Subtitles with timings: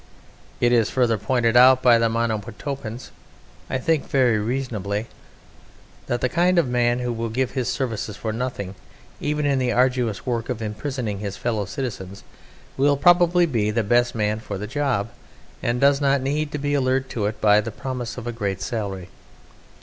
[0.59, 3.11] It is further pointed out by the Monomotapans
[3.69, 5.05] (I think very reasonably)
[6.07, 8.73] that the kind of man who will give his services for nothing,
[9.19, 12.23] even in the arduous work of imprisoning his fellow citizens,
[12.77, 15.11] will probably be the best man for the job,
[15.61, 18.59] and does not need to be allured to it by the promise of a great
[18.59, 19.09] salary.